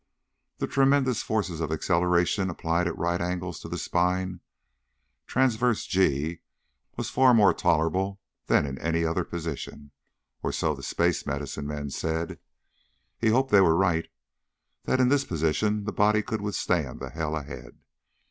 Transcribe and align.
The 0.57 0.65
tremendous 0.65 1.21
forces 1.21 1.61
of 1.61 1.71
acceleration 1.71 2.49
applied 2.49 2.87
at 2.87 2.97
right 2.97 3.21
angles 3.21 3.59
to 3.59 3.69
the 3.69 3.77
spine 3.77 4.39
transverse 5.27 5.85
g 5.85 6.39
was 6.97 7.11
far 7.11 7.35
more 7.35 7.53
tolerable 7.53 8.19
than 8.47 8.65
in 8.65 8.79
any 8.79 9.05
other 9.05 9.23
position. 9.23 9.91
Or 10.41 10.51
so 10.51 10.73
the 10.73 10.81
space 10.81 11.27
medicine 11.27 11.67
men 11.67 11.91
said. 11.91 12.39
He 13.19 13.27
hoped 13.29 13.51
they 13.51 13.61
were 13.61 13.75
right, 13.77 14.07
that 14.85 14.99
in 14.99 15.09
this 15.09 15.23
position 15.23 15.83
the 15.83 15.93
body 15.93 16.23
could 16.23 16.41
withstand 16.41 16.99
the 16.99 17.11
hell 17.11 17.35
ahead. 17.35 17.77